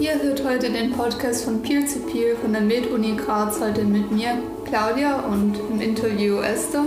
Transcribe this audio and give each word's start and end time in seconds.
Ihr 0.00 0.20
hört 0.20 0.44
heute 0.44 0.70
den 0.70 0.90
Podcast 0.90 1.44
von 1.44 1.62
Peer 1.62 1.82
to 1.82 2.00
Peer 2.10 2.34
von 2.36 2.52
der 2.52 2.62
Med-Uni 2.62 3.14
Graz 3.16 3.60
heute 3.60 3.84
mit 3.84 4.10
mir, 4.10 4.38
Claudia, 4.64 5.20
und 5.20 5.56
im 5.70 5.80
Interview 5.80 6.40
Esther. 6.40 6.84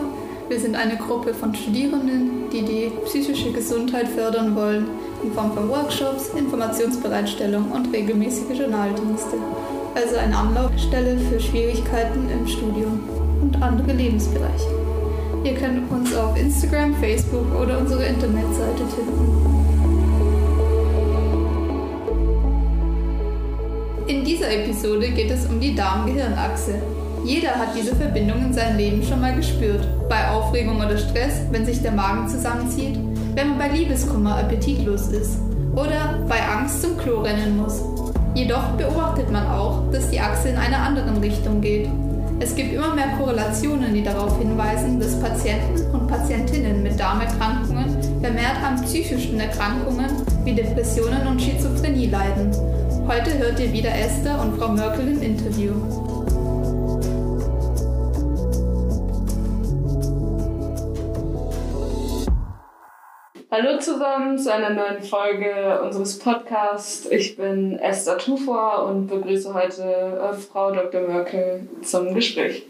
Wir 0.50 0.60
sind 0.60 0.76
eine 0.76 0.98
Gruppe 0.98 1.34
von 1.34 1.56
Studierenden, 1.56 2.50
die 2.52 2.64
die 2.64 2.92
psychische 3.06 3.54
Gesundheit 3.54 4.10
fördern 4.10 4.58
wollen, 4.58 4.88
in 5.24 5.32
Form 5.32 5.54
von 5.54 5.70
Workshops, 5.70 6.32
Informationsbereitstellung 6.38 7.72
und 7.72 7.94
regelmäßige 7.94 8.60
Journaldienste. 8.60 9.38
Also 9.96 10.18
eine 10.18 10.36
Anlaufstelle 10.36 11.18
für 11.18 11.40
Schwierigkeiten 11.40 12.30
im 12.30 12.46
Studium 12.46 13.00
und 13.42 13.62
andere 13.62 13.94
Lebensbereiche. 13.94 14.68
Ihr 15.46 15.54
könnt 15.54 15.90
uns 15.90 16.14
auf 16.14 16.38
Instagram, 16.38 16.94
Facebook 16.96 17.48
oder 17.56 17.80
unsere 17.80 18.06
Internetseite 18.06 18.86
finden. 18.94 19.77
In 24.08 24.24
dieser 24.24 24.50
Episode 24.50 25.10
geht 25.10 25.30
es 25.30 25.46
um 25.48 25.60
die 25.60 25.76
Darm-Gehirn-Achse. 25.76 26.76
Jeder 27.26 27.56
hat 27.56 27.76
diese 27.78 27.94
Verbindung 27.94 28.38
in 28.38 28.54
seinem 28.54 28.78
Leben 28.78 29.04
schon 29.04 29.20
mal 29.20 29.36
gespürt. 29.36 29.86
Bei 30.08 30.30
Aufregung 30.30 30.78
oder 30.78 30.98
Stress, 30.98 31.42
wenn 31.52 31.66
sich 31.66 31.82
der 31.82 31.92
Magen 31.92 32.30
zusammenzieht, 32.30 32.98
wenn 33.36 33.50
man 33.50 33.58
bei 33.58 33.68
Liebeskummer 33.68 34.38
appetitlos 34.38 35.10
ist 35.10 35.40
oder 35.76 36.20
bei 36.30 36.40
Angst 36.42 36.84
zum 36.84 36.96
Klo 36.98 37.20
rennen 37.20 37.58
muss. 37.58 37.82
Jedoch 38.34 38.64
beobachtet 38.78 39.30
man 39.30 39.46
auch, 39.46 39.92
dass 39.92 40.10
die 40.10 40.22
Achse 40.22 40.50
in 40.50 40.58
einer 40.58 40.80
anderen 40.80 41.18
Richtung 41.18 41.60
geht. 41.60 41.90
Es 42.40 42.56
gibt 42.56 42.74
immer 42.74 42.96
mehr 42.96 43.10
Korrelationen, 43.18 43.94
die 43.94 44.04
darauf 44.04 44.38
hinweisen, 44.40 45.02
dass 45.02 45.20
Patienten 45.20 45.86
und 45.92 46.08
Patientinnen 46.08 46.82
mit 46.82 46.98
Darmerkrankungen 46.98 47.98
vermehrt 48.22 48.64
an 48.66 48.82
psychischen 48.84 49.38
Erkrankungen 49.38 50.12
wie 50.46 50.54
Depressionen 50.54 51.28
und 51.28 51.42
Schizophrenie 51.42 52.08
leiden 52.08 52.52
Heute 53.08 53.38
hört 53.38 53.58
ihr 53.62 53.72
wieder 53.72 53.90
Esther 53.90 54.38
und 54.42 54.60
Frau 54.60 54.68
Merkel 54.68 55.08
im 55.08 55.22
Interview. 55.22 55.72
Hallo 63.50 63.80
zusammen 63.80 64.38
zu 64.38 64.54
einer 64.54 64.72
neuen 64.72 65.02
Folge 65.02 65.80
unseres 65.82 66.20
Podcasts. 66.20 67.10
Ich 67.10 67.38
bin 67.38 67.80
Esther 67.80 68.18
Tufor 68.18 68.84
und 68.90 69.08
begrüße 69.08 69.54
heute 69.54 69.84
äh, 69.84 70.34
Frau 70.34 70.74
Dr. 70.74 71.08
Merkel 71.08 71.70
zum 71.84 72.14
Gespräch. 72.14 72.66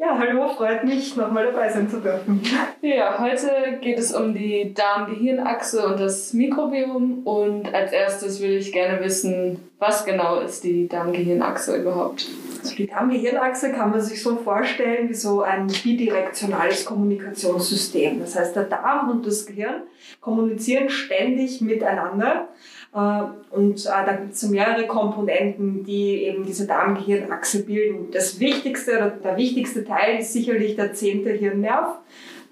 Ja, 0.00 0.16
hallo, 0.18 0.48
freut 0.48 0.82
mich, 0.82 1.14
nochmal 1.14 1.44
dabei 1.44 1.68
sein 1.70 1.86
zu 1.86 2.00
dürfen. 2.00 2.40
Ja, 2.80 3.18
heute 3.18 3.78
geht 3.82 3.98
es 3.98 4.14
um 4.14 4.32
die 4.32 4.72
Darm-Gehirn-Achse 4.72 5.86
und 5.86 6.00
das 6.00 6.32
Mikrobiom. 6.32 7.18
Und 7.24 7.74
als 7.74 7.92
erstes 7.92 8.40
würde 8.40 8.54
ich 8.54 8.72
gerne 8.72 9.04
wissen, 9.04 9.60
was 9.78 10.06
genau 10.06 10.40
ist 10.40 10.64
die 10.64 10.88
Darm-Gehirn-Achse 10.88 11.76
überhaupt? 11.76 12.26
Also 12.62 12.76
die 12.76 12.86
Darm-Gehirn-Achse 12.86 13.72
kann 13.72 13.90
man 13.90 14.00
sich 14.00 14.22
so 14.22 14.36
vorstellen 14.36 15.10
wie 15.10 15.14
so 15.14 15.42
ein 15.42 15.66
bidirektionales 15.66 16.86
Kommunikationssystem. 16.86 18.20
Das 18.20 18.36
heißt, 18.36 18.56
der 18.56 18.64
Darm 18.64 19.10
und 19.10 19.26
das 19.26 19.44
Gehirn 19.44 19.82
kommunizieren 20.22 20.88
ständig 20.88 21.60
miteinander. 21.60 22.48
Äh, 22.94 23.22
und 23.50 23.86
äh, 23.86 23.88
da 23.88 24.12
gibt 24.12 24.34
es 24.34 24.42
mehrere 24.48 24.86
Komponenten, 24.86 25.84
die 25.84 26.24
eben 26.24 26.44
diese 26.44 26.66
Darm-Gehirn-Achse 26.66 27.64
bilden. 27.64 28.10
Das 28.12 28.40
wichtigste 28.40 28.96
oder 28.96 29.10
der 29.10 29.36
wichtigste 29.36 29.84
Teil 29.84 30.18
ist 30.18 30.32
sicherlich 30.32 30.76
der 30.76 30.92
zehnte 30.92 31.30
Hirnnerv, 31.30 31.98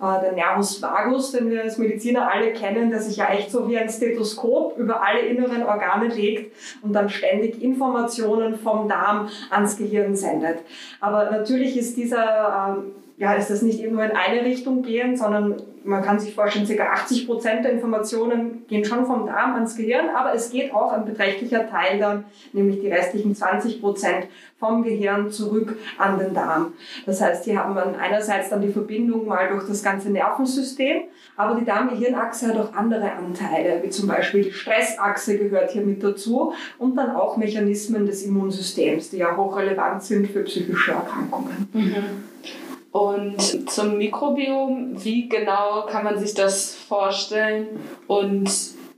äh, 0.00 0.20
der 0.20 0.33
Nervus 0.33 0.81
vagus, 0.81 1.33
den 1.33 1.50
wir 1.50 1.62
als 1.62 1.78
Mediziner 1.78 2.33
alle 2.33 2.53
kennen, 2.53 2.91
der 2.91 3.00
sich 3.00 3.16
ja 3.16 3.31
echt 3.31 3.50
so 3.50 3.69
wie 3.69 3.78
ein 3.78 3.89
Stethoskop 3.89 4.78
über 4.78 5.03
alle 5.03 5.20
inneren 5.20 5.64
Organe 5.64 6.09
legt 6.09 6.55
und 6.83 6.92
dann 6.92 7.09
ständig 7.09 7.61
Informationen 7.61 8.56
vom 8.56 8.89
Darm 8.89 9.28
ans 9.50 9.77
Gehirn 9.77 10.14
sendet. 10.14 10.59
Aber 11.00 11.31
natürlich 11.31 11.77
ist 11.77 11.97
dieser 11.97 12.77
ähm, 12.78 12.93
ja, 13.19 13.32
ist 13.32 13.50
das 13.50 13.62
nicht 13.62 13.84
nur 13.91 14.04
in 14.04 14.12
eine 14.12 14.44
Richtung 14.44 14.82
gehen, 14.82 15.16
sondern 15.16 15.56
man 15.88 16.03
kann 16.03 16.21
sich 16.21 16.34
vorstellen, 16.34 16.66
ca. 16.66 16.93
80 16.93 17.26
Prozent 17.26 17.65
der 17.65 17.72
Informationen 17.72 18.66
gehen 18.69 18.84
schon 18.84 19.06
vom 19.06 19.26
Darm 19.26 19.54
ans 19.54 19.75
Gehirn, 19.75 20.10
aber 20.15 20.34
es 20.34 20.50
geht 20.50 20.72
auch 20.75 20.93
ein 20.93 21.06
beträchtlicher 21.06 21.69
Teil 21.69 21.99
dann, 21.99 22.25
nämlich 22.53 22.81
die 22.81 22.88
restlichen 22.88 23.34
20 23.34 23.81
Prozent 23.81 24.27
vom 24.59 24.82
Gehirn 24.82 25.31
zurück 25.31 25.77
an 25.97 26.19
den 26.19 26.34
Darm. 26.34 26.75
Das 27.06 27.22
heißt, 27.22 27.44
hier 27.44 27.65
haben 27.65 27.75
wir 27.75 27.98
einerseits 27.98 28.50
dann 28.50 28.60
die 28.60 28.69
Verbindung 28.69 29.27
mal 29.27 29.48
durch 29.48 29.66
das 29.66 29.82
ganze 29.82 30.10
Nervensystem, 30.10 31.04
aber 31.37 31.59
die 31.59 31.65
Darm-Gehirn-Achse 31.65 32.48
hat 32.48 32.56
auch 32.59 32.75
andere 32.75 33.12
Anteile, 33.12 33.82
wie 33.82 33.88
zum 33.88 34.09
Beispiel 34.09 34.44
die 34.44 34.53
Stressachse 34.53 35.38
gehört 35.38 35.71
hier 35.71 35.82
mit 35.82 36.03
dazu 36.03 36.53
und 36.78 36.97
dann 36.97 37.12
auch 37.16 37.38
Mechanismen 37.38 38.04
des 38.04 38.25
Immunsystems, 38.25 39.10
die 39.10 39.19
ja 39.19 39.37
hochrelevant 39.37 40.03
sind 40.03 40.28
für 40.31 40.43
psychische 40.43 40.93
Erkrankungen. 40.93 41.69
Mhm. 41.72 41.94
Und 42.91 43.71
zum 43.71 43.99
Mikrobiom, 43.99 45.04
wie 45.04 45.28
genau 45.28 45.84
kann 45.87 46.04
man 46.04 46.19
sich 46.19 46.34
das 46.34 46.75
vorstellen? 46.75 47.81
Und 48.06 48.50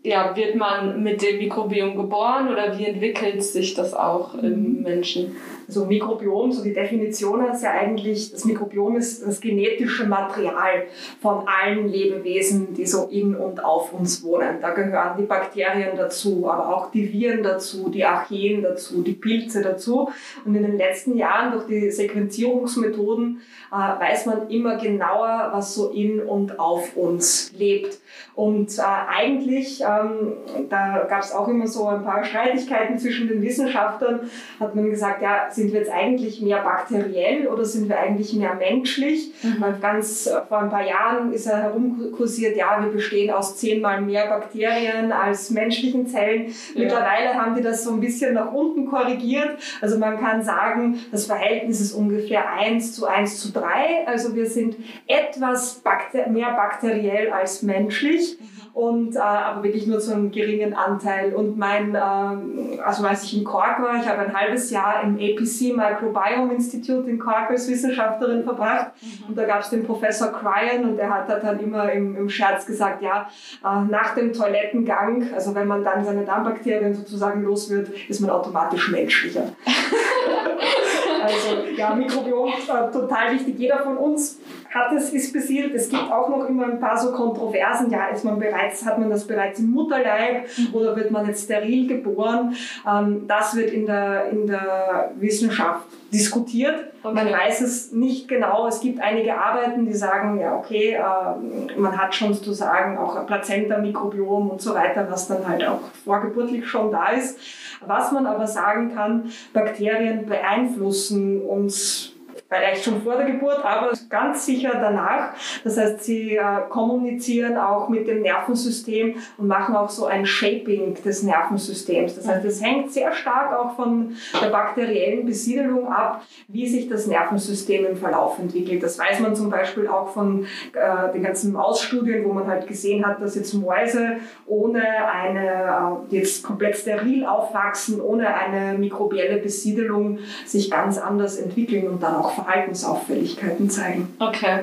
ja, 0.03 0.35
wird 0.35 0.57
man 0.57 1.03
mit 1.03 1.21
dem 1.21 1.39
Mikrobiom 1.39 1.95
geboren 1.95 2.49
oder 2.49 2.79
wie 2.79 2.87
entwickelt 2.87 3.43
sich 3.43 3.75
das 3.75 3.93
auch 3.93 4.35
im 4.35 4.79
mhm. 4.79 4.83
Menschen? 4.83 5.37
Also 5.69 5.85
Mikrobiom, 5.85 6.51
so 6.51 6.65
die 6.65 6.73
Definition 6.73 7.45
ist 7.47 7.63
ja 7.63 7.71
eigentlich, 7.71 8.33
das 8.33 8.45
Mikrobiom 8.45 8.97
ist 8.97 9.25
das 9.25 9.41
genetische 9.41 10.07
Material 10.07 10.87
von 11.21 11.45
allen 11.47 11.87
Lebewesen, 11.87 12.75
die 12.75 12.87
so 12.87 13.07
in 13.09 13.37
und 13.37 13.63
auf 13.63 13.93
uns 13.93 14.25
wohnen. 14.25 14.61
Da 14.61 14.71
gehören 14.71 15.17
die 15.19 15.27
Bakterien 15.27 15.97
dazu, 15.97 16.49
aber 16.51 16.75
auch 16.75 16.91
die 16.91 17.13
Viren 17.13 17.45
dazu, 17.45 17.89
die 17.89 18.05
Archeen 18.05 18.63
dazu, 18.63 19.03
die 19.03 19.13
Pilze 19.13 19.63
dazu. 19.63 20.11
Und 20.45 20.57
in 20.57 20.63
den 20.63 20.77
letzten 20.77 21.17
Jahren 21.17 21.53
durch 21.53 21.67
die 21.67 21.91
Sequenzierungsmethoden 21.91 23.41
äh, 23.71 23.75
weiß 23.75 24.27
man 24.27 24.49
immer 24.49 24.77
genauer, 24.77 25.51
was 25.53 25.75
so 25.75 25.91
in 25.91 26.21
und 26.21 26.59
auf 26.59 26.97
uns 26.97 27.53
lebt. 27.57 28.01
Und 28.35 28.77
äh, 28.79 28.83
eigentlich, 28.83 29.83
ähm, 29.91 30.33
da 30.69 31.07
gab 31.09 31.23
es 31.23 31.33
auch 31.33 31.49
immer 31.49 31.67
so 31.67 31.87
ein 31.89 32.05
paar 32.05 32.25
Streitigkeiten 32.25 32.99
zwischen 32.99 33.29
den 33.29 33.43
Wissenschaftlern, 33.43 34.21
hat 34.59 34.75
man 34.75 34.91
gesagt, 34.91 35.23
ja, 35.23 35.51
sind 35.51 35.73
wir 35.73 35.81
jetzt 35.81 35.93
eigentlich 35.93 36.41
mehr 36.41 36.63
bakteriell 36.63 37.47
oder 37.49 37.65
sind 37.65 37.89
wir 37.89 37.99
eigentlich 37.99 38.33
mehr 38.35 38.55
menschlich? 38.55 39.33
Mhm. 39.43 39.65
Ganz 39.81 40.27
äh, 40.27 40.41
vor 40.49 40.59
ein 40.59 40.71
paar 40.71 40.87
Jahren 40.87 41.33
ist 41.33 41.47
er 41.47 41.63
herumkursiert, 41.63 42.57
ja, 42.57 42.83
wir 42.83 42.93
bestehen 42.93 43.31
aus 43.31 43.57
zehnmal 43.57 44.01
mehr 44.01 44.27
Bakterien 44.27 45.13
als 45.13 45.51
menschlichen 45.51 46.07
Zellen. 46.07 46.47
Ja. 46.75 46.83
Mittlerweile 46.83 47.35
haben 47.35 47.55
die 47.55 47.63
das 47.63 47.85
so 47.85 47.93
ein 47.93 48.01
bisschen 48.01 48.35
nach 48.35 48.53
unten 48.53 48.87
korrigiert. 48.87 49.59
Also 49.81 49.99
man 49.99 50.19
kann 50.21 50.43
sagen, 50.43 51.01
das 51.11 51.27
Verhältnis 51.27 51.81
ist 51.81 51.93
ungefähr 51.93 52.51
1 52.53 52.95
zu 52.95 53.07
1 53.07 53.41
zu 53.41 53.53
3. 53.53 54.07
Also 54.07 54.35
wir 54.35 54.47
sind 54.47 54.77
etwas 55.07 55.77
bakter 55.77 56.29
mehr 56.29 56.53
bakteriell 56.53 57.31
als 57.31 57.63
menschlich. 57.63 58.39
Mhm 58.41 58.60
und 58.73 59.17
äh, 59.17 59.19
aber 59.19 59.63
wirklich 59.63 59.87
nur 59.87 59.99
zu 59.99 60.13
einem 60.13 60.31
geringen 60.31 60.75
Anteil. 60.75 61.35
Und 61.35 61.59
mein, 61.59 61.95
äh, 61.95 62.81
also 62.83 63.05
als 63.07 63.25
ich 63.25 63.37
in 63.39 63.45
Cork 63.45 63.83
war, 63.83 63.97
ich 63.97 64.09
habe 64.09 64.21
ein 64.21 64.35
halbes 64.35 64.71
Jahr 64.71 65.03
im 65.03 65.17
APC 65.17 65.77
Microbiome 65.77 66.55
Institute 66.55 67.09
in 67.09 67.19
Cork 67.19 67.51
als 67.51 67.69
Wissenschaftlerin 67.69 68.45
verbracht 68.45 68.93
mhm. 69.01 69.29
und 69.29 69.39
da 69.39 69.45
gab 69.45 69.61
es 69.61 69.71
den 69.71 69.85
Professor 69.85 70.33
Cryan 70.33 70.85
und 70.85 70.97
der 70.97 71.11
hat 71.11 71.29
dann 71.29 71.61
immer 71.61 71.91
im, 71.93 72.17
im 72.17 72.29
Scherz 72.29 72.67
gesagt, 72.67 73.03
ja, 73.03 73.29
äh, 73.65 73.85
nach 73.91 74.15
dem 74.15 74.33
Toilettengang, 74.33 75.33
also 75.35 75.55
wenn 75.55 75.67
man 75.67 75.85
dann 75.85 76.05
seine 76.05 76.25
Darmbakterien 76.25 76.95
sozusagen 76.95 77.43
los 77.43 77.71
wird, 77.71 77.89
ist 78.09 78.21
man 78.21 78.31
automatisch 78.31 78.91
menschlicher. 78.91 79.45
also 81.23 81.57
ja, 81.77 81.95
Mikrobiom 81.95 82.49
äh, 82.49 82.93
total 82.93 83.33
wichtig. 83.33 83.59
Jeder 83.59 83.79
von 83.79 83.97
uns 83.97 84.40
hat 84.71 84.93
es, 84.93 85.13
ist 85.13 85.33
besiedelt. 85.33 85.75
Es 85.75 85.89
gibt 85.89 86.11
auch 86.11 86.29
noch 86.29 86.49
immer 86.49 86.65
ein 86.65 86.79
paar 86.79 86.97
so 86.97 87.13
Kontroversen. 87.13 87.91
Ja, 87.91 88.07
ist 88.07 88.25
man 88.25 88.39
bereits, 88.39 88.87
hat 88.87 88.99
man 88.99 89.11
das 89.11 89.27
bereits 89.27 89.59
im 89.59 89.71
Mutterleib 89.71 90.47
mhm. 90.57 90.75
oder 90.75 90.97
wird 90.97 91.11
man 91.11 91.27
jetzt 91.27 91.45
steril 91.45 91.89
geboren? 91.89 92.55
Ähm, 92.89 93.25
das 93.27 93.57
wird 93.57 93.71
in 93.73 93.87
der, 93.87 94.31
in 94.31 94.47
der 94.47 95.11
Wissenschaft 95.17 95.87
diskutiert. 96.13 96.93
Okay. 97.03 97.15
Man 97.15 97.33
weiß 97.33 97.61
es 97.63 97.93
nicht 97.93 98.29
genau. 98.29 98.69
Es 98.69 98.81
gibt 98.81 99.01
einige 99.01 99.37
Arbeiten, 99.37 99.87
die 99.87 99.95
sagen, 99.95 100.39
ja, 100.39 100.57
okay, 100.57 100.95
äh, 100.95 101.79
man 101.79 101.97
hat 101.97 102.15
schon 102.15 102.33
sozusagen 102.33 102.97
auch 102.97 103.17
ein 103.17 103.27
Plazenta-Mikrobiom 103.27 104.51
und 104.51 104.61
so 104.61 104.75
weiter, 104.75 105.07
was 105.11 105.27
dann 105.27 105.49
halt 105.49 105.67
auch 105.67 105.81
vorgeburtlich 106.05 106.67
schon 106.67 106.93
da 106.93 107.09
ist. 107.09 107.39
Was 107.85 108.13
man 108.13 108.27
aber 108.27 108.47
sagen 108.47 108.95
kann, 108.95 109.31
Bakterien 109.53 110.27
beeinflussen 110.27 111.43
uns 111.43 112.13
vielleicht 112.51 112.85
schon 112.85 113.03
vor 113.03 113.17
der 113.17 113.27
Geburt, 113.27 113.65
aber 113.65 113.93
ganz 114.09 114.45
sicher 114.45 114.73
danach. 114.75 115.35
Das 115.63 115.77
heißt, 115.77 116.03
sie 116.03 116.37
äh, 116.37 116.43
kommunizieren 116.69 117.57
auch 117.57 117.89
mit 117.89 118.09
dem 118.09 118.23
Nervensystem 118.23 119.15
und 119.39 119.47
machen 119.47 119.77
auch 119.77 119.89
so 119.89 120.07
ein 120.07 120.27
Shaping 120.27 120.95
des 121.05 121.23
Nervensystems. 121.23 122.17
Das 122.17 122.27
heißt, 122.27 122.45
es 122.45 122.61
hängt 122.61 122.91
sehr 122.91 123.13
stark 123.13 123.57
auch 123.57 123.77
von 123.77 124.17
der 124.43 124.49
bakteriellen 124.49 125.27
Besiedelung 125.27 125.93
ab, 125.93 126.23
wie 126.49 126.69
sich 126.69 126.89
das 126.89 127.07
Nervensystem 127.07 127.87
im 127.87 127.97
Verlauf 127.97 128.39
entwickelt. 128.41 128.83
Das 128.83 128.99
weiß 128.99 129.21
man 129.21 129.37
zum 129.37 129.49
Beispiel 129.49 129.87
auch 129.87 130.09
von 130.09 130.45
äh, 130.73 131.13
den 131.13 131.23
ganzen 131.23 131.53
Mausstudien, 131.53 132.25
wo 132.25 132.33
man 132.33 132.49
halt 132.49 132.67
gesehen 132.67 133.07
hat, 133.07 133.23
dass 133.23 133.37
jetzt 133.37 133.55
Mäuse 133.55 134.17
ohne 134.47 134.83
eine, 135.07 136.01
äh, 136.11 136.17
jetzt 136.17 136.43
komplett 136.43 136.77
steril 136.77 137.25
aufwachsen, 137.25 138.01
ohne 138.01 138.35
eine 138.35 138.77
mikrobielle 138.77 139.37
Besiedelung 139.37 140.19
sich 140.45 140.69
ganz 140.69 140.99
anders 140.99 141.37
entwickeln 141.37 141.87
und 141.87 142.03
dann 142.03 142.17
auch 142.17 142.40
Verhaltensauffälligkeiten 142.43 143.71
zeigen. 143.71 144.15
Okay. 144.19 144.61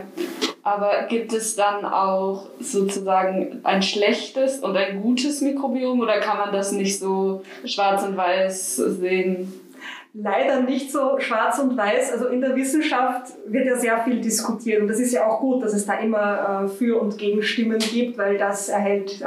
Aber 0.64 1.04
gibt 1.08 1.32
es 1.32 1.56
dann 1.56 1.86
auch 1.86 2.48
sozusagen 2.60 3.62
ein 3.64 3.82
schlechtes 3.82 4.60
und 4.60 4.76
ein 4.76 5.02
gutes 5.02 5.40
Mikrobiom 5.40 6.02
oder 6.02 6.20
kann 6.20 6.38
man 6.38 6.52
das 6.52 6.74
nicht 6.74 7.00
so 7.00 7.44
schwarz 7.64 8.04
und 8.04 8.18
weiß 8.18 8.76
sehen? 8.76 9.54
Leider 10.20 10.62
nicht 10.62 10.92
so 10.92 11.20
schwarz 11.20 11.60
und 11.60 11.78
weiß. 11.78 12.12
Also 12.12 12.28
in 12.28 12.42
der 12.42 12.56
Wissenschaft 12.56 13.34
wird 13.46 13.68
ja 13.68 13.78
sehr 13.78 14.00
viel 14.00 14.20
diskutiert 14.20 14.82
und 14.82 14.88
das 14.88 15.00
ist 15.00 15.14
ja 15.14 15.28
auch 15.28 15.40
gut, 15.40 15.64
dass 15.64 15.74
es 15.74 15.86
da 15.86 16.00
immer 16.00 16.64
äh, 16.66 16.68
Für- 16.68 17.00
und 17.00 17.18
Gegenstimmen 17.18 17.78
gibt, 17.78 18.18
weil 18.18 18.38
das 18.38 18.70
erhält 18.70 19.22
äh, 19.22 19.26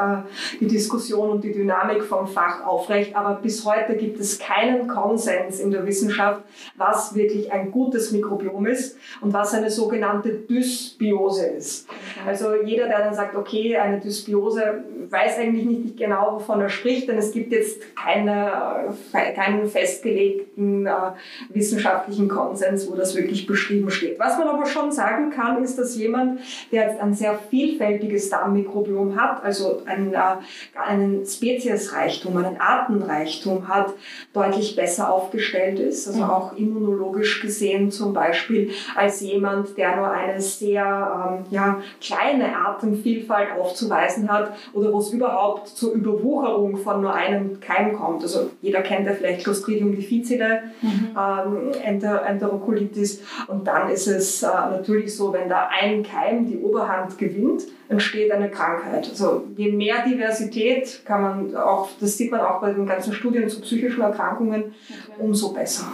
die 0.59 0.67
Diskussion 0.67 1.31
und 1.31 1.45
die 1.45 1.53
Dynamik 1.53 2.03
vom 2.03 2.27
Fach 2.27 2.67
aufrecht. 2.67 3.15
Aber 3.15 3.39
bis 3.41 3.65
heute 3.65 3.97
gibt 3.97 4.19
es 4.19 4.39
keinen 4.41 4.89
Konsens 4.89 5.61
in 5.61 5.71
der 5.71 5.87
Wissenschaft, 5.87 6.43
was 6.77 7.15
wirklich 7.15 7.53
ein 7.53 7.71
gutes 7.71 8.11
Mikrobiom 8.11 8.67
ist 8.67 8.99
und 9.21 9.33
was 9.33 9.55
eine 9.55 9.71
sogenannte 9.71 10.31
Dysbiose 10.31 11.47
ist. 11.47 11.89
Also 12.27 12.55
jeder, 12.65 12.89
der 12.89 12.99
dann 12.99 13.15
sagt, 13.15 13.37
okay, 13.37 13.77
eine 13.77 14.01
Dysbiose, 14.01 14.83
weiß 15.09 15.39
eigentlich 15.39 15.67
nicht 15.67 15.97
genau, 15.97 16.35
wovon 16.35 16.61
er 16.61 16.69
spricht, 16.69 17.09
denn 17.09 17.19
es 17.19 17.33
gibt 17.33 17.53
jetzt 17.53 17.95
keine, 17.95 18.93
äh, 19.13 19.33
keinen 19.35 19.67
festgelegten 19.67 20.80
äh, 20.87 20.93
wissenschaftlichen 21.49 22.29
Konsens, 22.29 22.91
wo 22.91 22.95
das 22.95 23.15
wirklich 23.15 23.47
beschrieben 23.47 23.91
steht. 23.91 24.19
Was 24.19 24.39
man 24.39 24.49
aber 24.49 24.67
schon 24.67 24.93
sagen 24.93 25.31
kann, 25.31 25.63
ist, 25.63 25.79
dass 25.79 25.97
jemand, 25.97 26.41
der 26.73 26.89
jetzt 26.89 27.01
ein 27.01 27.15
sehr 27.15 27.39
vielfältiges 27.51 28.31
Darmmikrobiom 28.31 29.21
hat, 29.21 29.45
also 29.45 29.83
einen, 29.87 30.15
äh, 30.15 30.19
einen 30.75 31.27
Speziesreichtum, 31.27 32.37
einen 32.37 32.61
Artenreichtum 32.61 33.69
hat, 33.69 33.93
deutlich 34.33 34.77
besser 34.77 35.13
aufgestellt 35.13 35.79
ist, 35.79 36.07
also 36.07 36.25
mhm. 36.25 36.31
auch 36.31 36.57
immunologisch 36.57 37.41
gesehen 37.41 37.91
zum 37.91 38.13
Beispiel, 38.13 38.71
als 38.95 39.21
jemand, 39.21 39.77
der 39.77 39.97
nur 39.97 40.11
eine 40.11 40.41
sehr 40.41 41.41
ähm, 41.41 41.47
ja, 41.51 41.81
kleine 42.01 42.57
Artenvielfalt 42.57 43.49
aufzuweisen 43.59 44.31
hat 44.31 44.53
oder 44.73 44.93
wo 44.93 44.99
es 44.99 45.13
überhaupt 45.13 45.69
zur 45.69 45.93
Überwucherung 45.93 46.77
von 46.77 47.01
nur 47.01 47.15
einem 47.15 47.61
Keim 47.61 47.95
kommt. 47.95 48.23
Also 48.23 48.51
jeder 48.63 48.83
kennt 48.83 49.07
ja 49.07 49.13
vielleicht 49.13 49.45
Clostridium 49.45 49.95
difficile, 49.95 50.63
mhm. 50.83 51.17
ähm, 51.17 51.73
Enter 51.83 52.25
Enterokolitis. 52.27 53.23
Und 53.47 53.67
dann 53.67 53.91
ist 53.91 54.07
es 54.07 54.43
äh, 54.43 54.47
natürlich 54.47 55.15
so, 55.15 55.33
wenn 55.33 55.49
da 55.49 55.69
ein 55.69 56.03
Keim 56.03 56.47
die 56.47 56.59
Oberhand 56.59 57.19
gewinnt, 57.19 57.63
entsteht 57.89 58.31
eine 58.31 58.51
Krankheit. 58.51 59.09
Also 59.09 59.45
je 59.57 59.73
mehr 59.73 60.05
Diversität 60.07 61.03
kann 61.05 61.23
man 61.23 61.57
auch, 61.57 61.89
das 62.01 62.17
sieht 62.17 62.31
man 62.31 62.41
auch 62.41 62.61
bei 62.61 62.73
den 62.73 62.87
ganzen 62.87 63.13
Studien 63.13 63.49
zu 63.49 63.61
psychischen 63.61 64.03
Erkrankungen, 64.03 64.75
okay. 64.89 65.13
umso 65.19 65.53
besser. 65.53 65.87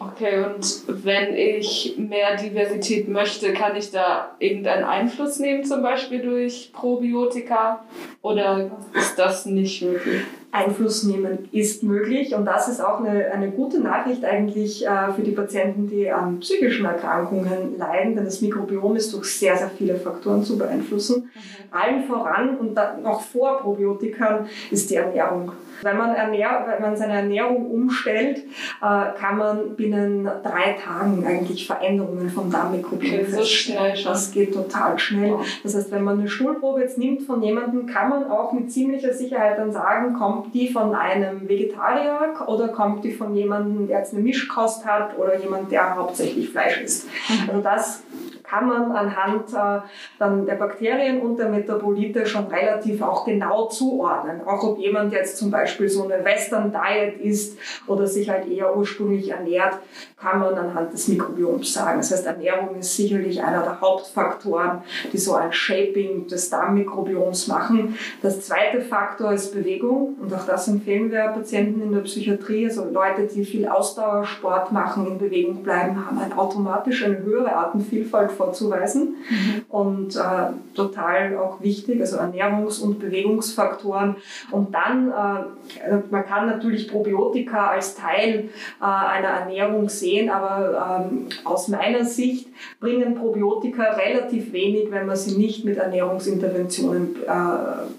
Okay, 0.00 0.44
und 0.44 0.84
wenn 1.04 1.34
ich 1.34 1.96
mehr 1.98 2.36
Diversität 2.36 3.08
möchte, 3.08 3.52
kann 3.52 3.74
ich 3.74 3.90
da 3.90 4.36
irgendeinen 4.38 4.84
Einfluss 4.84 5.40
nehmen, 5.40 5.64
zum 5.64 5.82
Beispiel 5.82 6.20
durch 6.20 6.70
Probiotika? 6.72 7.84
Oder 8.22 8.70
ist 8.94 9.18
das 9.18 9.44
nicht 9.46 9.82
möglich? 9.82 10.22
Einfluss 10.50 11.04
nehmen 11.04 11.48
ist 11.52 11.82
möglich 11.82 12.34
und 12.34 12.46
das 12.46 12.68
ist 12.68 12.80
auch 12.80 13.00
eine, 13.00 13.30
eine 13.32 13.50
gute 13.50 13.80
Nachricht 13.80 14.24
eigentlich 14.24 14.86
äh, 14.86 15.12
für 15.12 15.22
die 15.22 15.32
Patienten, 15.32 15.88
die 15.88 16.10
an 16.10 16.40
psychischen 16.40 16.86
Erkrankungen 16.86 17.76
leiden, 17.76 18.16
denn 18.16 18.24
das 18.24 18.40
Mikrobiom 18.40 18.96
ist 18.96 19.12
durch 19.12 19.26
sehr, 19.26 19.56
sehr 19.56 19.68
viele 19.68 19.96
Faktoren 19.96 20.42
zu 20.42 20.56
beeinflussen. 20.56 21.24
Mhm. 21.24 21.30
Allen 21.70 22.04
voran 22.04 22.56
und 22.56 22.74
noch 23.02 23.20
vor 23.20 23.58
Probiotikern 23.58 24.46
ist 24.70 24.90
die 24.90 24.96
Ernährung. 24.96 25.52
Wenn 25.82 25.96
man, 25.96 26.14
ernähr, 26.14 26.64
wenn 26.66 26.82
man 26.82 26.96
seine 26.96 27.14
Ernährung 27.14 27.70
umstellt, 27.70 28.38
äh, 28.38 29.18
kann 29.18 29.38
man 29.38 29.76
binnen 29.76 30.24
drei 30.24 30.76
Tagen 30.82 31.24
eigentlich 31.26 31.66
Veränderungen 31.66 32.28
vom 32.30 32.50
Darmmikrobiom 32.50 33.26
feststellen. 33.26 33.96
So 33.96 34.08
das 34.10 34.30
geht 34.32 34.54
total 34.54 34.98
schnell. 34.98 35.36
Das 35.62 35.74
heißt, 35.74 35.90
wenn 35.90 36.04
man 36.04 36.18
eine 36.20 36.28
Stuhlprobe 36.28 36.80
jetzt 36.80 36.98
nimmt 36.98 37.22
von 37.22 37.42
jemandem, 37.42 37.86
kann 37.86 38.08
man 38.08 38.30
auch 38.30 38.52
mit 38.52 38.72
ziemlicher 38.72 39.12
Sicherheit 39.12 39.58
dann 39.58 39.72
sagen, 39.72 40.14
kommt 40.14 40.54
die 40.54 40.68
von 40.68 40.94
einem 40.94 41.48
Vegetarier 41.48 42.34
oder 42.46 42.68
kommt 42.68 43.04
die 43.04 43.12
von 43.12 43.34
jemandem, 43.34 43.86
der 43.88 43.98
jetzt 43.98 44.14
eine 44.14 44.22
Mischkost 44.22 44.84
hat 44.84 45.18
oder 45.18 45.38
jemand, 45.38 45.70
der 45.70 45.96
hauptsächlich 45.96 46.50
Fleisch 46.50 46.80
isst. 46.80 47.08
Mhm. 47.28 47.50
Also 47.50 47.62
das 47.62 48.02
kann 48.48 48.66
man 48.66 48.92
anhand 48.92 49.52
äh, 49.52 49.86
dann 50.18 50.46
der 50.46 50.54
Bakterien 50.54 51.20
und 51.20 51.38
der 51.38 51.48
Metabolite 51.48 52.26
schon 52.26 52.46
relativ 52.46 53.02
auch 53.02 53.24
genau 53.24 53.66
zuordnen. 53.66 54.40
Auch 54.46 54.62
ob 54.62 54.78
jemand 54.78 55.12
jetzt 55.12 55.36
zum 55.36 55.50
Beispiel 55.50 55.88
so 55.88 56.04
eine 56.04 56.24
Western 56.24 56.72
Diet 56.72 57.20
isst 57.20 57.58
oder 57.86 58.06
sich 58.06 58.30
halt 58.30 58.48
eher 58.48 58.74
ursprünglich 58.76 59.30
ernährt, 59.30 59.74
kann 60.16 60.40
man 60.40 60.54
anhand 60.54 60.92
des 60.92 61.08
Mikrobioms 61.08 61.72
sagen. 61.72 61.98
Das 61.98 62.10
heißt, 62.10 62.26
Ernährung 62.26 62.76
ist 62.76 62.96
sicherlich 62.96 63.42
einer 63.42 63.62
der 63.62 63.80
Hauptfaktoren, 63.80 64.82
die 65.12 65.18
so 65.18 65.34
ein 65.34 65.52
Shaping 65.52 66.26
des 66.26 66.50
Darmmikrobioms 66.50 67.48
machen. 67.48 67.96
Das 68.22 68.40
zweite 68.40 68.80
Faktor 68.80 69.32
ist 69.32 69.54
Bewegung 69.54 70.16
und 70.20 70.32
auch 70.34 70.46
das 70.46 70.68
empfehlen 70.68 71.10
wir 71.10 71.28
Patienten 71.28 71.82
in 71.82 71.92
der 71.92 72.00
Psychiatrie. 72.00 72.66
Also 72.66 72.84
Leute, 72.90 73.26
die 73.26 73.44
viel 73.44 73.68
Ausdauersport 73.68 74.72
machen, 74.72 75.06
in 75.06 75.18
Bewegung 75.18 75.62
bleiben, 75.62 76.04
haben 76.04 76.18
ein 76.18 76.32
automatisch 76.32 77.04
eine 77.04 77.18
höhere 77.18 77.54
Artenvielfalt 77.54 78.32
vorzuweisen 78.38 79.16
mhm. 79.28 79.62
und 79.68 80.16
äh, 80.16 80.52
total 80.74 81.36
auch 81.36 81.60
wichtig, 81.60 82.00
also 82.00 82.16
Ernährungs- 82.16 82.80
und 82.80 82.98
Bewegungsfaktoren. 82.98 84.16
Und 84.50 84.74
dann, 84.74 85.10
äh, 85.10 85.96
man 86.10 86.24
kann 86.24 86.46
natürlich 86.46 86.90
Probiotika 86.90 87.68
als 87.68 87.96
Teil 87.96 88.48
äh, 88.80 88.84
einer 88.84 89.28
Ernährung 89.28 89.88
sehen, 89.88 90.30
aber 90.30 91.08
ähm, 91.10 91.26
aus 91.44 91.68
meiner 91.68 92.04
Sicht 92.04 92.48
bringen 92.80 93.16
Probiotika 93.16 93.82
relativ 93.94 94.52
wenig, 94.52 94.90
wenn 94.90 95.06
man 95.06 95.16
sie 95.16 95.36
nicht 95.36 95.64
mit 95.64 95.78
Ernährungsinterventionen 95.78 97.16
äh, 97.26 97.30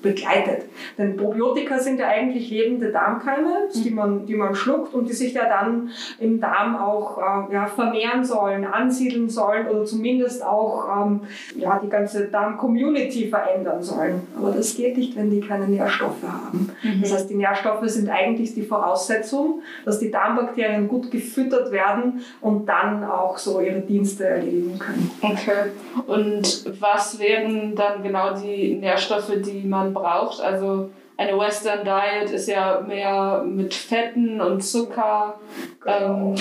begleitet. 0.01 0.65
Denn 0.97 1.17
Probiotika 1.17 1.79
sind 1.79 1.99
ja 1.99 2.07
eigentlich 2.07 2.49
lebende 2.49 2.91
Darmkeime, 2.91 3.67
mhm. 3.73 3.83
die, 3.83 3.91
man, 3.91 4.25
die 4.25 4.35
man 4.35 4.55
schluckt 4.55 4.93
und 4.93 5.09
die 5.09 5.13
sich 5.13 5.33
ja 5.33 5.45
dann 5.49 5.89
im 6.19 6.39
Darm 6.39 6.77
auch 6.77 7.17
äh, 7.17 7.53
ja, 7.53 7.67
vermehren 7.67 8.23
sollen, 8.23 8.65
ansiedeln 8.65 9.29
sollen 9.29 9.67
oder 9.67 9.85
zumindest 9.85 10.28
zumindest 10.29 10.45
auch 10.45 10.87
ähm, 10.89 11.21
ja, 11.55 11.79
die 11.83 11.89
ganze 11.89 12.27
Darm-Community 12.27 13.27
verändern 13.27 13.81
sollen. 13.81 14.21
Aber 14.37 14.51
das 14.51 14.75
geht 14.75 14.97
nicht, 14.97 15.15
wenn 15.15 15.29
die 15.29 15.41
keine 15.41 15.67
Nährstoffe 15.67 16.23
haben. 16.23 16.71
Mhm. 16.83 17.01
Das 17.01 17.13
heißt, 17.13 17.29
die 17.29 17.35
Nährstoffe 17.35 17.87
sind 17.87 18.09
eigentlich 18.09 18.53
die 18.53 18.63
Voraussetzung, 18.63 19.61
dass 19.85 19.99
die 19.99 20.11
Darmbakterien 20.11 20.87
gut 20.87 21.11
gefüttert 21.11 21.71
werden 21.71 22.21
und 22.41 22.67
dann 22.67 23.03
auch 23.03 23.37
so 23.37 23.59
ihre 23.59 23.81
Dienste 23.81 24.25
erledigen 24.25 24.77
können. 24.79 25.11
Okay. 25.21 25.71
Und 26.07 26.81
was 26.81 27.19
wären 27.19 27.75
dann 27.75 28.03
genau 28.03 28.33
die 28.35 28.75
Nährstoffe, 28.75 29.31
die 29.45 29.67
man 29.67 29.93
braucht? 29.93 30.41
Also 30.41 30.89
eine 31.17 31.37
Western 31.37 31.83
Diet 31.83 32.31
ist 32.31 32.47
ja 32.47 32.81
mehr 32.85 33.43
mit 33.45 33.73
Fetten 33.73 34.39
und 34.39 34.61
Zucker. 34.61 35.37
Genau. 35.83 36.33
Ähm, 36.33 36.35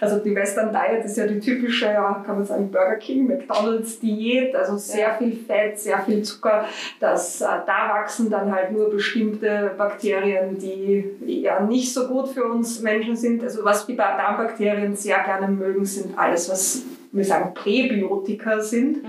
also 0.00 0.18
die 0.18 0.34
Western 0.34 0.72
Diet 0.72 1.04
ist 1.04 1.16
ja 1.16 1.26
die 1.26 1.40
typische, 1.40 1.86
ja, 1.86 2.22
kann 2.24 2.36
man 2.36 2.44
sagen, 2.44 2.70
Burger 2.70 2.96
King, 2.96 3.26
McDonalds 3.26 4.00
Diät, 4.00 4.54
also 4.54 4.76
sehr 4.76 5.14
viel 5.14 5.36
Fett, 5.36 5.78
sehr 5.78 6.00
viel 6.00 6.22
Zucker. 6.22 6.64
Das, 6.98 7.40
äh, 7.40 7.46
da 7.66 7.90
wachsen 7.90 8.30
dann 8.30 8.54
halt 8.54 8.72
nur 8.72 8.90
bestimmte 8.90 9.72
Bakterien, 9.76 10.58
die 10.58 11.10
ja 11.26 11.60
nicht 11.60 11.92
so 11.92 12.06
gut 12.06 12.28
für 12.28 12.44
uns 12.44 12.80
Menschen 12.80 13.16
sind. 13.16 13.42
Also 13.42 13.64
was 13.64 13.86
die 13.86 13.96
Darmbakterien 13.96 14.94
sehr 14.94 15.22
gerne 15.22 15.48
mögen, 15.48 15.84
sind 15.84 16.18
alles, 16.18 16.50
was 16.50 16.82
wir 17.12 17.24
sagen 17.24 17.54
Präbiotika 17.54 18.60
sind. 18.60 19.02
Mhm. 19.02 19.08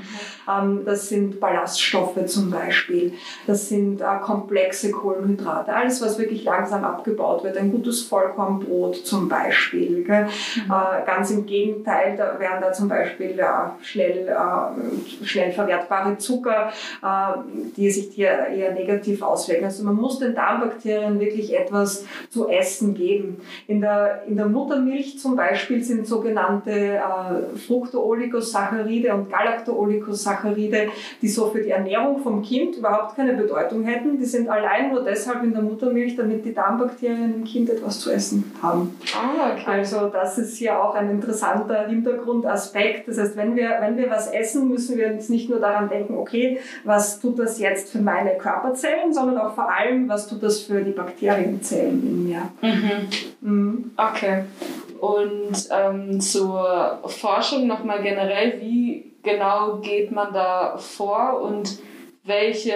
Ähm, 0.49 0.81
das 0.85 1.09
sind 1.09 1.39
Ballaststoffe 1.39 2.25
zum 2.25 2.49
Beispiel. 2.49 3.13
Das 3.45 3.69
sind 3.69 4.01
äh, 4.01 4.05
komplexe 4.21 4.91
Kohlenhydrate. 4.91 5.73
Alles, 5.73 6.01
was 6.01 6.17
wirklich 6.17 6.43
langsam 6.43 6.83
abgebaut 6.83 7.43
wird. 7.43 7.57
Ein 7.57 7.71
gutes 7.71 8.01
Vollkornbrot 8.03 9.05
zum 9.05 9.29
Beispiel. 9.29 10.05
Mhm. 10.07 10.11
Äh, 10.13 11.05
ganz 11.05 11.31
im 11.31 11.45
Gegenteil, 11.45 12.15
da 12.17 12.39
wären 12.39 12.61
da 12.61 12.73
zum 12.73 12.87
Beispiel 12.89 13.39
schnell, 13.81 14.27
äh, 14.27 15.25
schnell 15.25 15.51
verwertbare 15.51 16.17
Zucker, 16.17 16.71
die 17.75 17.89
sich 17.89 18.09
hier 18.13 18.29
eher 18.29 18.73
negativ 18.73 19.21
auswirken. 19.21 19.65
Also 19.65 19.83
man 19.83 19.95
muss 19.95 20.19
den 20.19 20.35
Darmbakterien 20.35 21.19
wirklich 21.19 21.55
etwas 21.55 22.05
zu 22.29 22.49
essen 22.49 22.93
geben. 22.93 23.41
In 23.67 23.81
der, 23.81 24.23
in 24.27 24.37
der 24.37 24.47
Muttermilch 24.47 25.19
zum 25.19 25.35
Beispiel 25.35 25.83
sind 25.83 26.07
sogenannte 26.07 27.01
Frucht 27.67 27.90
Fructooligosacharide 27.91 29.13
und 29.13 29.29
Galactooligosacharide, 29.29 30.89
die 31.21 31.27
so 31.27 31.47
für 31.47 31.61
die 31.61 31.69
Ernährung 31.69 32.21
vom 32.21 32.41
Kind 32.41 32.77
überhaupt 32.77 33.15
keine 33.15 33.33
Bedeutung 33.33 33.83
hätten. 33.83 34.17
Die 34.17 34.25
sind 34.25 34.49
allein 34.49 34.91
nur 34.91 35.03
deshalb 35.03 35.43
in 35.43 35.53
der 35.53 35.61
Muttermilch, 35.61 36.15
damit 36.15 36.45
die 36.45 36.53
Darmbakterien 36.53 37.35
im 37.35 37.43
Kind 37.43 37.69
etwas 37.69 37.99
zu 37.99 38.11
essen 38.11 38.51
haben. 38.61 38.95
Ah, 39.13 39.53
okay. 39.53 39.63
Also 39.65 40.07
das 40.07 40.37
ist 40.37 40.57
hier 40.57 40.81
auch 40.81 40.95
ein 40.95 41.09
interessanter 41.09 41.87
Hintergrundaspekt. 41.87 43.07
Das 43.07 43.17
heißt, 43.17 43.37
wenn 43.37 43.55
wir, 43.55 43.77
wenn 43.81 43.97
wir 43.97 44.09
was 44.09 44.31
essen, 44.31 44.69
müssen 44.69 44.97
wir 44.97 45.11
uns 45.11 45.29
nicht 45.29 45.49
nur 45.49 45.59
daran 45.59 45.89
denken, 45.89 46.17
okay, 46.17 46.59
was 46.83 47.19
tut 47.19 47.39
das 47.39 47.59
jetzt 47.59 47.91
für 47.91 48.01
meine 48.01 48.37
Körperzellen, 48.37 49.13
sondern 49.13 49.37
auch 49.37 49.53
vor 49.53 49.71
allem, 49.71 50.07
was 50.07 50.27
tut 50.27 50.41
das 50.43 50.61
für 50.61 50.81
die 50.81 50.91
Bakterienzellen 50.91 52.01
in 52.01 52.23
mir. 52.27 52.49
Mhm. 52.61 53.07
Mhm. 53.41 53.91
Okay. 53.97 54.43
Und 55.01 55.67
ähm, 55.71 56.21
zur 56.21 56.99
Forschung 57.07 57.65
nochmal 57.65 58.03
generell, 58.03 58.61
wie 58.61 59.11
genau 59.23 59.77
geht 59.77 60.11
man 60.11 60.31
da 60.31 60.77
vor 60.77 61.41
und 61.41 61.79
welche, 62.23 62.75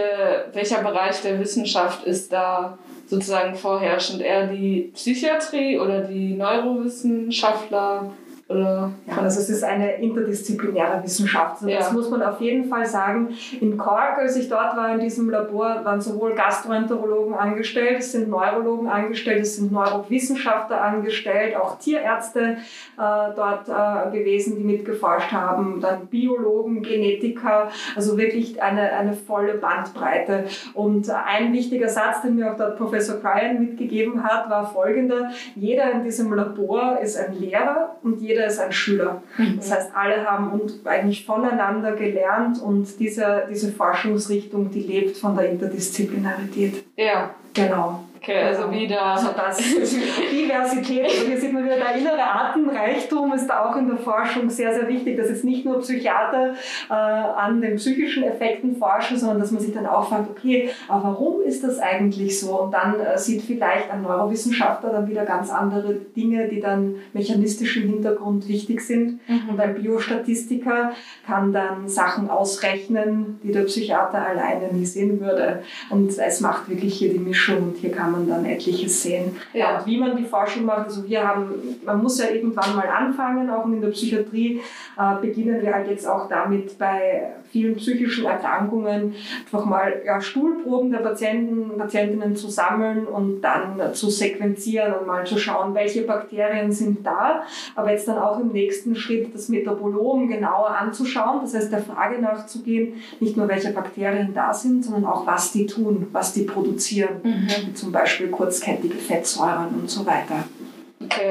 welcher 0.52 0.82
Bereich 0.82 1.22
der 1.22 1.40
Wissenschaft 1.40 2.04
ist 2.04 2.34
da 2.34 2.80
sozusagen 3.06 3.54
vorherrschend? 3.54 4.24
Eher 4.24 4.48
die 4.48 4.92
Psychiatrie 4.96 5.78
oder 5.78 6.02
die 6.02 6.34
Neurowissenschaftler? 6.34 8.10
Oder 8.48 8.92
Ja, 9.08 9.18
also 9.24 9.40
es 9.40 9.50
ist 9.50 9.64
eine 9.64 9.96
interdisziplinäre 9.96 11.04
Wissenschaft. 11.04 11.64
Und 11.64 11.70
Ja. 11.70 11.80
das 11.80 11.92
muss 11.94 12.12
man 12.12 12.22
auf 12.22 12.40
jeden 12.40 12.66
Fall 12.66 12.86
sagen. 12.86 13.30
In 13.60 13.76
Cork, 13.76 14.20
als 14.20 14.36
ich 14.36 14.50
dort 14.50 14.78
war 14.78 14.94
in 14.94 15.00
diesem 15.00 15.32
Labor, 15.32 15.84
waren 15.84 16.00
sowohl 16.00 16.36
Gastroenterologen 16.36 17.34
angestellt, 17.34 17.98
es 18.00 18.12
sind 18.12 18.30
Neurologen 18.30 18.88
angestellt, 18.88 19.42
es 19.42 19.56
sind 19.56 19.72
Neurowissenschaftler 19.72 20.80
angestellt, 20.80 21.56
auch 21.56 21.80
Tierärzte 21.80 22.58
äh, 22.98 23.34
dort 23.36 23.68
äh, 23.68 24.16
gewesen, 24.16 24.58
die 24.58 24.64
mitgeforscht 24.64 25.32
haben, 25.32 25.82
dann 25.82 26.06
Biologen, 26.06 26.84
Genetiker, 26.84 27.70
also 27.96 28.16
wirklich 28.16 28.62
eine, 28.62 28.92
eine 28.94 29.14
volle 29.14 29.56
Bandbreite. 29.56 30.46
Und 30.76 31.10
ein 31.10 31.52
wichtiger 31.52 31.90
Satz, 31.90 32.22
den 32.22 32.36
mir 32.36 32.52
auch 32.52 32.58
dort 32.58 32.78
Professor 32.78 33.20
Cryan 33.20 33.60
mitgegeben 33.60 34.24
hat, 34.24 34.52
war 34.52 34.68
folgender. 34.72 35.32
Jeder 35.56 35.92
in 35.92 36.04
diesem 36.04 36.32
Labor 36.32 37.00
ist 37.02 37.18
ein 37.18 37.34
Lehrer 37.40 37.96
und 38.04 38.22
jeder 38.22 38.35
ist 38.44 38.60
ein 38.60 38.72
Schüler. 38.72 39.22
Das 39.58 39.72
heißt, 39.72 39.92
alle 39.96 40.26
haben 40.26 40.52
und 40.52 40.86
eigentlich 40.86 41.26
voneinander 41.26 41.94
gelernt 41.94 42.62
und 42.62 43.00
diese, 43.00 43.48
diese 43.50 43.72
Forschungsrichtung, 43.72 44.72
die 44.72 44.82
lebt 44.82 45.18
von 45.18 45.36
der 45.36 45.50
Interdisziplinarität. 45.50 46.84
Ja, 46.98 47.32
Genau. 47.56 48.04
Okay, 48.26 48.44
also 48.44 48.72
wieder. 48.72 49.02
Also 49.02 49.30
das 49.36 49.58
Diversität, 50.32 51.06
also 51.06 51.28
hier 51.28 51.38
sieht 51.40 51.54
man 51.54 51.64
wieder, 51.64 51.78
der 51.78 51.96
innere 51.96 52.24
Artenreichtum 52.24 53.34
ist 53.34 53.48
da 53.48 53.66
auch 53.66 53.76
in 53.76 53.88
der 53.88 53.98
Forschung 53.98 54.50
sehr, 54.50 54.74
sehr 54.74 54.88
wichtig, 54.88 55.18
dass 55.18 55.30
jetzt 55.30 55.44
nicht 55.44 55.66
nur 55.66 55.80
Psychiater 55.80 56.54
äh, 56.90 56.94
an 56.94 57.62
den 57.62 57.76
psychischen 57.76 58.24
Effekten 58.24 58.76
forschen, 58.76 59.18
sondern 59.18 59.40
dass 59.40 59.52
man 59.52 59.62
sich 59.62 59.74
dann 59.74 59.86
auch 59.86 60.10
fragt, 60.10 60.30
okay, 60.30 60.70
aber 60.88 61.04
warum 61.04 61.42
ist 61.42 61.64
das 61.64 61.80
eigentlich 61.80 62.40
so? 62.40 62.62
Und 62.62 62.74
dann 62.74 63.00
äh, 63.00 63.18
sieht 63.18 63.44
vielleicht 63.44 63.92
ein 63.92 64.02
Neurowissenschaftler 64.02 64.92
dann 64.92 65.08
wieder 65.08 65.26
ganz 65.26 65.52
andere 65.52 65.94
Dinge, 65.94 66.48
die 66.48 66.60
dann 66.60 66.96
mechanistisch 67.14 67.78
im 67.78 67.90
Hintergrund 67.90 68.48
wichtig 68.48 68.82
sind. 68.82 69.20
Und 69.50 69.60
ein 69.60 69.76
Biostatistiker 69.76 70.94
kann 71.26 71.54
dann 71.54 71.88
Sachen 71.88 72.30
ausrechnen, 72.30 73.40
die 73.44 73.52
der 73.52 73.64
Psychiater 73.64 74.26
alleine 74.26 74.74
nie 74.74 74.86
sehen 74.86 75.20
würde. 75.20 75.64
Und 75.90 76.18
es 76.18 76.42
macht 76.42 76.70
wirklich 76.70 76.96
hier 76.96 77.12
die 77.12 77.20
Mischung 77.20 77.58
und 77.58 77.78
hier 77.78 77.92
kann 77.92 78.12
man 78.12 78.15
dann 78.28 78.46
etliches 78.46 79.04
sehen. 79.04 79.36
Ja. 79.54 79.80
Und 79.80 79.86
wie 79.86 79.98
man 79.98 80.16
die 80.16 80.24
Forschung 80.24 80.66
macht, 80.66 80.86
also 80.86 81.08
wir 81.08 81.28
haben, 81.28 81.54
man 81.86 82.02
muss 82.02 82.20
ja 82.20 82.30
irgendwann 82.30 82.76
mal 82.76 82.88
anfangen, 82.88 83.50
auch 83.50 83.66
in 83.66 83.82
der 83.82 83.90
Psychiatrie 83.90 84.62
äh, 84.98 85.22
beginnen 85.22 85.62
wir 85.62 85.74
halt 85.74 85.88
jetzt 85.90 86.08
auch 86.08 86.28
damit 86.30 86.78
bei 86.78 87.34
vielen 87.52 87.76
psychischen 87.76 88.26
Erkrankungen 88.26 89.14
einfach 89.46 89.66
mal 89.66 90.02
ja, 90.06 90.20
Stuhlproben 90.20 90.92
der 90.92 91.00
Patienten, 91.00 91.78
Patientinnen 91.78 92.36
zu 92.36 92.50
sammeln 92.50 93.06
und 93.06 93.42
dann 93.42 93.94
zu 93.94 94.10
sequenzieren 94.10 94.94
und 94.94 95.08
mal 95.08 95.26
zu 95.26 95.38
schauen, 95.38 95.74
welche 95.74 96.02
Bakterien 96.02 96.72
sind 96.72 97.06
da, 97.06 97.44
aber 97.76 97.92
jetzt 97.92 98.08
dann 98.08 98.18
auch 98.18 98.40
im 98.40 98.50
nächsten 98.50 98.96
Schritt 98.96 99.34
das 99.34 99.50
Metabolom 99.50 100.28
genauer 100.28 100.70
anzuschauen, 100.70 101.42
das 101.42 101.54
heißt 101.54 101.72
der 101.72 101.82
Frage 101.82 102.22
nachzugehen, 102.22 103.02
nicht 103.20 103.38
nur 103.38 103.48
welche 103.48 103.72
Bakterien 103.72 104.34
da 104.34 104.54
sind, 104.54 104.84
sondern 104.84 105.06
auch 105.06 105.26
was 105.26 105.52
die 105.52 105.66
tun, 105.66 106.08
was 106.12 106.34
die 106.34 106.44
produzieren, 106.44 107.22
wie 107.24 107.74
zum 107.74 107.92
Beispiel 107.92 108.05
kurzkettige 108.32 108.96
Fettsäuren 108.96 109.70
und 109.82 109.90
so 109.90 110.06
weiter. 110.06 110.46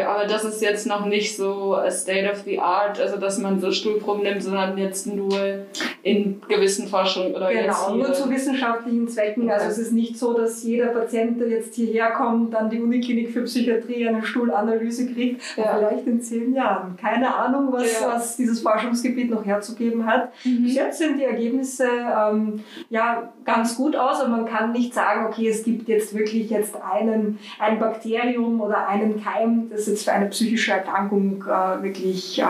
Aber 0.06 0.26
das 0.26 0.44
ist 0.44 0.62
jetzt 0.62 0.87
noch 0.87 1.06
nicht 1.06 1.37
so 1.37 1.76
state 1.90 2.30
of 2.30 2.42
the 2.44 2.58
art, 2.58 3.00
also 3.00 3.16
dass 3.18 3.38
man 3.38 3.61
so 3.61 3.70
Stuhlproben 3.73 4.23
nimmt, 4.23 4.42
sondern 4.42 4.76
jetzt 4.78 5.06
nur 5.06 5.64
in 6.02 6.40
gewissen 6.49 6.87
Forschungen 6.88 7.34
oder 7.34 7.50
Genau, 7.52 7.94
nur 7.94 8.12
zu 8.12 8.28
wissenschaftlichen 8.30 9.08
Zwecken. 9.08 9.50
Also 9.50 9.66
es 9.68 9.78
ist 9.78 9.92
nicht 9.92 10.18
so, 10.18 10.34
dass 10.34 10.62
jeder 10.62 10.88
Patient, 10.88 11.40
der 11.40 11.49
jetzt 11.49 11.75
hierher 11.75 12.11
kommt, 12.11 12.52
dann 12.52 12.68
die 12.70 12.80
Uniklinik 12.80 13.30
für 13.30 13.42
Psychiatrie 13.42 14.06
eine 14.06 14.23
Stuhlanalyse 14.25 15.12
kriegt. 15.12 15.40
Ja. 15.56 15.76
Vielleicht 15.78 16.06
in 16.06 16.20
zehn 16.20 16.54
Jahren. 16.54 16.96
Keine 17.00 17.34
Ahnung, 17.34 17.68
was, 17.73 18.00
Ja. 18.00 18.08
was 18.14 18.37
dieses 18.37 18.61
Forschungsgebiet 18.61 19.30
noch 19.30 19.44
herzugeben 19.44 20.04
hat. 20.06 20.30
Mhm. 20.44 20.64
Bis 20.64 20.75
jetzt 20.75 20.99
sind 20.99 21.18
die 21.18 21.25
Ergebnisse 21.25 21.87
ähm, 21.87 22.61
ja 22.90 23.32
ganz 23.44 23.76
gut 23.76 23.96
aus, 23.96 24.20
aber 24.20 24.28
man 24.28 24.46
kann 24.46 24.73
nicht 24.73 24.92
sagen, 24.92 25.26
okay, 25.26 25.49
es 25.49 25.64
gibt 25.64 25.88
jetzt 25.88 26.14
wirklich 26.16 26.50
jetzt 26.50 26.75
einen, 26.76 27.38
ein 27.58 27.78
Bakterium 27.78 28.61
oder 28.61 28.87
einen 28.88 29.23
Keim, 29.23 29.70
das 29.70 29.87
jetzt 29.95 30.05
für 30.05 30.13
eine 30.13 30.27
psychische 30.27 30.73
Erkrankung 30.73 31.43
äh, 31.43 31.83
wirklich 31.83 32.39
äh, 32.41 32.45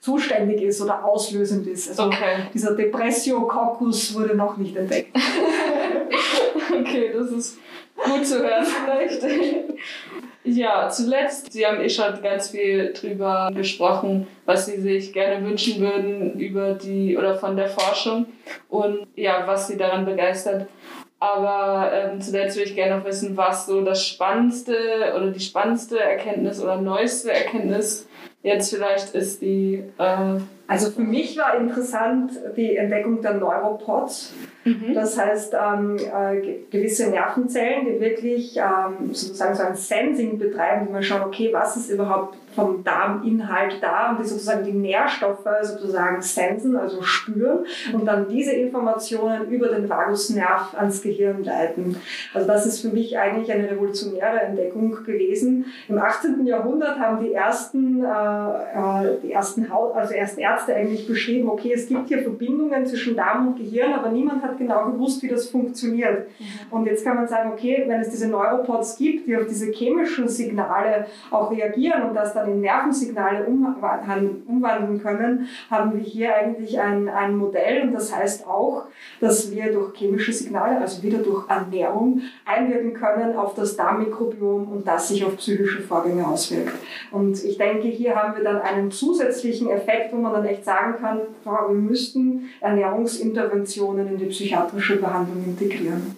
zuständig 0.00 0.62
ist 0.62 0.82
oder 0.82 1.04
auslösend 1.04 1.66
ist. 1.66 1.88
Also 1.88 2.04
Okay, 2.04 2.48
dieser 2.52 2.74
Depressio-Coccus 2.74 4.14
wurde 4.14 4.36
noch 4.36 4.56
nicht 4.56 4.76
entdeckt. 4.76 5.16
okay, 6.80 7.10
das 7.14 7.30
ist 7.30 7.58
gut 8.04 8.26
zu 8.26 8.38
hören 8.38 8.64
vielleicht. 8.64 9.22
Ja, 10.44 10.88
zuletzt, 10.88 11.52
Sie 11.52 11.66
haben 11.66 11.80
eh 11.80 11.90
schon 11.90 12.22
ganz 12.22 12.48
viel 12.48 12.92
drüber 12.94 13.50
gesprochen, 13.54 14.26
was 14.46 14.66
Sie 14.66 14.80
sich 14.80 15.12
gerne 15.12 15.44
wünschen 15.44 15.80
würden 15.80 16.38
über 16.38 16.72
die 16.72 17.18
oder 17.18 17.34
von 17.34 17.54
der 17.56 17.68
Forschung 17.68 18.26
und 18.68 19.06
ja, 19.14 19.42
was 19.46 19.68
Sie 19.68 19.76
daran 19.76 20.06
begeistert. 20.06 20.68
Aber 21.20 21.90
ähm, 21.92 22.20
zuletzt 22.20 22.56
würde 22.56 22.70
ich 22.70 22.76
gerne 22.76 22.98
noch 22.98 23.04
wissen, 23.04 23.36
was 23.36 23.66
so 23.66 23.82
das 23.82 24.06
spannendste 24.06 25.12
oder 25.16 25.30
die 25.30 25.40
spannendste 25.40 25.98
Erkenntnis 25.98 26.62
oder 26.62 26.80
neueste 26.80 27.32
Erkenntnis 27.32 28.06
jetzt 28.42 28.70
vielleicht 28.70 29.14
ist, 29.14 29.42
die 29.42 29.82
äh, 29.98 30.38
Also 30.68 30.90
für 30.90 31.00
mich 31.02 31.36
war 31.38 31.56
interessant 31.58 32.32
die 32.56 32.76
Entdeckung 32.76 33.20
der 33.22 33.34
Neuropods. 33.34 34.34
Das 34.92 35.16
heißt, 35.18 35.54
ähm, 35.54 35.96
äh, 35.96 36.40
ge- 36.42 36.58
gewisse 36.70 37.08
Nervenzellen, 37.08 37.86
die 37.86 38.00
wirklich 38.00 38.58
ähm, 38.58 39.14
sozusagen 39.14 39.54
so 39.54 39.62
ein 39.62 39.74
Sensing 39.76 40.38
betreiben, 40.38 40.86
die 40.86 40.92
mal 40.92 41.02
schauen, 41.02 41.22
okay, 41.22 41.48
was 41.54 41.78
ist 41.78 41.88
überhaupt 41.88 42.36
vom 42.54 42.84
Darminhalt 42.84 43.76
da 43.80 44.10
und 44.10 44.18
die 44.20 44.24
sozusagen 44.28 44.64
die 44.64 44.72
Nährstoffe 44.72 45.46
sozusagen 45.62 46.20
sensen, 46.20 46.76
also 46.76 47.00
spüren 47.02 47.60
und 47.94 48.04
dann 48.04 48.28
diese 48.28 48.50
Informationen 48.52 49.48
über 49.48 49.68
den 49.68 49.88
Vagusnerv 49.88 50.74
ans 50.76 51.00
Gehirn 51.00 51.44
leiten. 51.44 51.96
Also 52.34 52.46
das 52.46 52.66
ist 52.66 52.80
für 52.80 52.88
mich 52.88 53.16
eigentlich 53.16 53.50
eine 53.50 53.70
revolutionäre 53.70 54.40
Entdeckung 54.40 54.90
gewesen. 55.04 55.64
Im 55.88 55.98
18. 55.98 56.44
Jahrhundert 56.44 56.98
haben 56.98 57.24
die 57.24 57.32
ersten, 57.32 58.04
äh, 58.04 58.08
äh, 58.08 59.16
die 59.22 59.32
ersten, 59.32 59.72
Haut, 59.72 59.94
also 59.94 60.12
ersten 60.12 60.40
Ärzte 60.40 60.57
eigentlich 60.66 61.06
beschrieben, 61.06 61.48
okay, 61.48 61.72
es 61.74 61.88
gibt 61.88 62.08
hier 62.08 62.22
Verbindungen 62.22 62.86
zwischen 62.86 63.16
Darm 63.16 63.48
und 63.48 63.56
Gehirn, 63.56 63.92
aber 63.92 64.10
niemand 64.10 64.42
hat 64.42 64.58
genau 64.58 64.86
gewusst, 64.86 65.22
wie 65.22 65.28
das 65.28 65.48
funktioniert. 65.48 66.28
Und 66.70 66.86
jetzt 66.86 67.04
kann 67.04 67.16
man 67.16 67.28
sagen, 67.28 67.52
okay, 67.52 67.84
wenn 67.86 68.00
es 68.00 68.10
diese 68.10 68.28
Neuropods 68.28 68.96
gibt, 68.96 69.26
die 69.26 69.36
auf 69.36 69.46
diese 69.46 69.70
chemischen 69.72 70.28
Signale 70.28 71.06
auch 71.30 71.50
reagieren 71.50 72.02
und 72.02 72.14
das 72.14 72.34
dann 72.34 72.50
in 72.50 72.60
Nervensignale 72.60 73.44
umwandeln 73.44 74.42
umwandeln 74.46 75.02
können, 75.02 75.48
haben 75.70 75.94
wir 75.94 76.00
hier 76.00 76.34
eigentlich 76.34 76.80
ein, 76.80 77.08
ein 77.08 77.36
Modell 77.36 77.82
und 77.82 77.92
das 77.92 78.14
heißt 78.14 78.46
auch, 78.46 78.84
dass 79.20 79.50
wir 79.50 79.72
durch 79.72 79.94
chemische 79.96 80.32
Signale, 80.32 80.78
also 80.80 81.02
wieder 81.02 81.18
durch 81.18 81.48
Ernährung, 81.48 82.22
einwirken 82.44 82.94
können 82.94 83.36
auf 83.36 83.54
das 83.54 83.76
Darmmikrobiom 83.76 84.68
und 84.70 84.86
das 84.86 85.08
sich 85.08 85.24
auf 85.24 85.36
psychische 85.36 85.80
Vorgänge 85.82 86.26
auswirkt. 86.26 86.72
Und 87.10 87.42
ich 87.44 87.58
denke, 87.58 87.88
hier 87.88 88.16
haben 88.16 88.36
wir 88.36 88.44
dann 88.44 88.60
einen 88.60 88.90
zusätzlichen 88.90 89.68
Effekt, 89.70 90.12
wo 90.12 90.16
man 90.16 90.32
dann 90.32 90.44
echt 90.48 90.64
sagen 90.64 90.94
kann, 91.00 91.20
wir 91.44 91.68
müssten 91.74 92.48
Ernährungsinterventionen 92.60 94.08
in 94.08 94.18
die 94.18 94.26
psychiatrische 94.26 94.96
Behandlung 94.96 95.44
integrieren. 95.44 96.16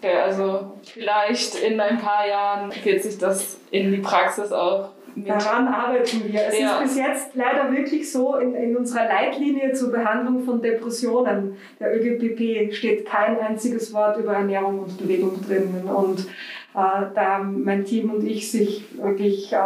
Okay, 0.00 0.16
also 0.24 0.72
vielleicht 0.84 1.54
in 1.62 1.80
ein 1.80 1.98
paar 1.98 2.26
Jahren 2.26 2.72
wird 2.84 3.02
sich 3.02 3.18
das 3.18 3.58
in 3.70 3.92
die 3.92 3.98
Praxis 3.98 4.50
auch 4.52 4.90
mit. 5.14 5.28
Daran 5.28 5.68
arbeiten 5.68 6.22
wir. 6.24 6.40
Es 6.48 6.58
Ja. 6.58 6.78
ist 6.78 6.82
bis 6.84 6.96
jetzt 6.96 7.34
leider 7.34 7.70
wirklich 7.70 8.10
so, 8.10 8.36
in, 8.36 8.54
in 8.54 8.76
unserer 8.76 9.04
Leitlinie 9.06 9.72
zur 9.74 9.92
Behandlung 9.92 10.42
von 10.44 10.62
Depressionen, 10.62 11.56
der 11.78 11.94
ÖGPP, 11.94 12.72
steht 12.74 13.04
kein 13.06 13.38
einziges 13.38 13.92
Wort 13.92 14.16
über 14.16 14.32
Ernährung 14.32 14.80
und 14.80 14.96
Bewegung 14.98 15.40
drin. 15.46 15.82
Und 15.84 16.20
äh, 16.20 16.24
da 16.74 17.14
haben 17.14 17.62
mein 17.62 17.84
Team 17.84 18.10
und 18.10 18.26
ich 18.26 18.50
sich 18.50 18.84
wirklich 18.96 19.52
äh, 19.52 19.56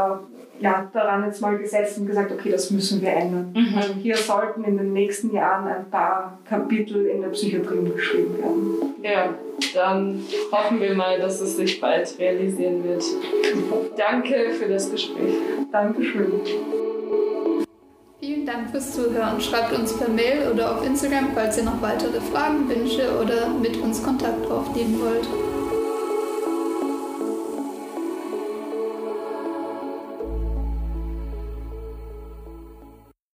ja, 0.60 0.88
daran 0.92 1.24
jetzt 1.24 1.40
mal 1.40 1.56
gesetzt 1.58 1.98
und 1.98 2.06
gesagt, 2.06 2.32
okay, 2.32 2.50
das 2.50 2.70
müssen 2.70 3.02
wir 3.02 3.10
ändern. 3.10 3.52
Mhm. 3.54 3.76
Also 3.76 3.94
hier 3.94 4.16
sollten 4.16 4.64
in 4.64 4.76
den 4.76 4.92
nächsten 4.92 5.32
Jahren 5.34 5.66
ein 5.68 5.90
paar 5.90 6.38
Kapitel 6.48 7.06
in 7.06 7.20
der 7.22 7.28
Psychiatrie 7.28 7.84
geschrieben 7.94 8.38
werden. 8.38 8.94
Ja, 9.02 9.34
dann 9.74 10.22
hoffen 10.50 10.80
wir 10.80 10.94
mal, 10.94 11.18
dass 11.18 11.40
es 11.40 11.56
sich 11.56 11.80
bald 11.80 12.18
realisieren 12.18 12.84
wird. 12.84 13.04
Danke 13.96 14.50
für 14.58 14.68
das 14.68 14.90
Gespräch. 14.90 15.34
Dankeschön. 15.70 16.32
Vielen 18.18 18.46
Dank 18.46 18.70
fürs 18.70 18.92
Zuhören. 18.92 19.40
Schreibt 19.40 19.78
uns 19.78 19.96
per 19.96 20.08
Mail 20.08 20.50
oder 20.52 20.76
auf 20.76 20.86
Instagram, 20.86 21.32
falls 21.34 21.58
ihr 21.58 21.64
noch 21.64 21.80
weitere 21.82 22.20
Fragen, 22.20 22.68
Wünsche 22.68 23.20
oder 23.22 23.48
mit 23.48 23.76
uns 23.76 24.02
Kontakt 24.02 24.50
aufnehmen 24.50 25.00
wollt. 25.00 25.55